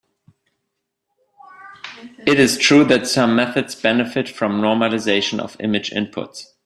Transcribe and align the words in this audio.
It 2.25 2.39
is 2.39 2.57
true 2.57 2.83
that 2.85 3.07
some 3.07 3.35
methods 3.35 3.75
benefit 3.75 4.27
from 4.27 4.59
normalization 4.59 5.37
of 5.39 5.55
image 5.59 5.91
inputs. 5.91 6.53